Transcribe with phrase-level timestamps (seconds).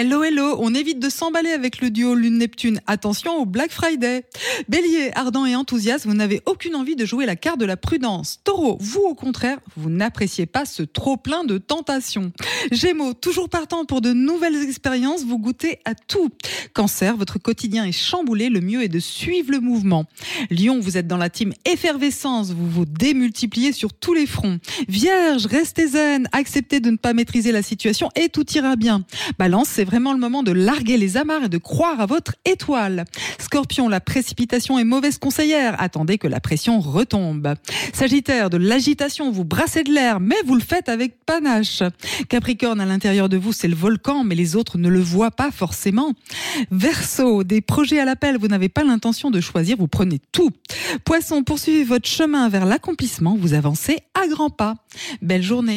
[0.00, 2.80] Hello, hello, on évite de s'emballer avec le duo Lune-Neptune.
[2.86, 4.24] Attention au Black Friday.
[4.68, 8.38] Bélier, ardent et enthousiaste, vous n'avez aucune envie de jouer la carte de la prudence.
[8.44, 12.30] Taureau, vous au contraire, vous n'appréciez pas ce trop plein de tentations.
[12.70, 16.30] Gémeaux, toujours partant pour de nouvelles expériences, vous goûtez à tout.
[16.74, 20.04] Cancer, votre quotidien est chamboulé, le mieux est de suivre le mouvement.
[20.52, 24.60] Lion, vous êtes dans la team effervescence, vous vous démultipliez sur tous les fronts.
[24.86, 29.04] Vierge, restez zen, acceptez de ne pas maîtriser la situation et tout ira bien.
[29.40, 33.06] Balance, c'est vraiment le moment de larguer les amarres et de croire à votre étoile.
[33.38, 37.54] Scorpion, la précipitation est mauvaise conseillère, attendez que la pression retombe.
[37.94, 41.82] Sagittaire, de l'agitation, vous brassez de l'air, mais vous le faites avec panache.
[42.28, 45.50] Capricorne, à l'intérieur de vous, c'est le volcan, mais les autres ne le voient pas
[45.50, 46.12] forcément.
[46.70, 50.50] Verseau, des projets à l'appel, vous n'avez pas l'intention de choisir, vous prenez tout.
[51.04, 54.74] Poisson, poursuivez votre chemin vers l'accomplissement, vous avancez à grands pas.
[55.22, 55.76] Belle journée.